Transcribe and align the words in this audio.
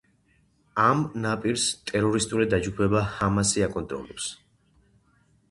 ამ 0.83 1.03
ნაპირს 1.25 1.65
ტერორისტული 1.91 2.49
დაჯგუფება 2.55 3.05
ჰამასი 3.13 3.67
აკონტროლებს. 3.69 4.33